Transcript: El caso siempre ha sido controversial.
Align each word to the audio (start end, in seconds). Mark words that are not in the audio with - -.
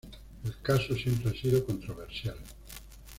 El 0.43 0.55
caso 0.63 0.95
siempre 0.95 1.29
ha 1.29 1.39
sido 1.39 1.63
controversial. 1.63 2.35